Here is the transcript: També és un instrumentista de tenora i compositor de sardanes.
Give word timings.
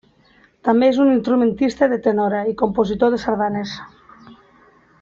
També 0.67 0.87
és 0.93 0.97
un 1.03 1.11
instrumentista 1.15 1.89
de 1.91 1.99
tenora 2.07 2.39
i 2.53 2.57
compositor 2.63 3.15
de 3.17 3.21
sardanes. 3.25 3.75